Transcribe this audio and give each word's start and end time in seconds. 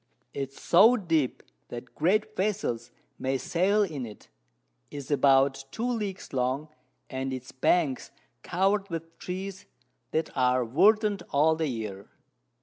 It 0.33 0.49
is 0.53 0.59
so 0.59 0.97
deep, 0.97 1.43
that 1.69 1.93
great 1.93 2.35
Vessels 2.35 2.89
may 3.19 3.37
sail 3.37 3.83
in 3.83 4.03
it, 4.03 4.29
is 4.89 5.11
about 5.11 5.63
2 5.69 5.85
Leagues 5.85 6.33
long, 6.33 6.69
and 7.07 7.31
its 7.31 7.51
Banks 7.51 8.09
cover'd 8.41 8.89
with 8.89 9.15
Trees 9.19 9.67
that 10.09 10.35
are 10.35 10.65
verdant 10.65 11.21
all 11.29 11.55
the 11.55 11.67
Year. 11.67 12.09